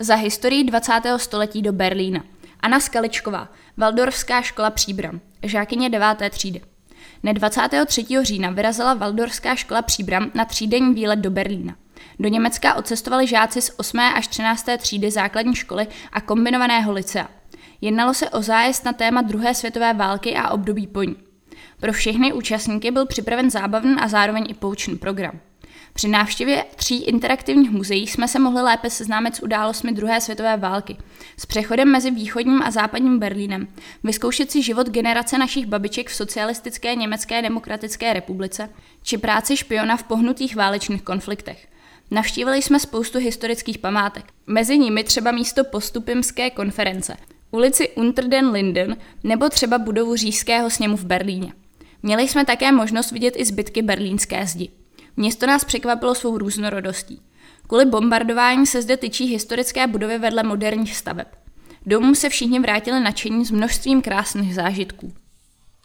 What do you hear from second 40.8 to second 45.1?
konfliktech. Navštívili jsme spoustu historických památek, mezi nimi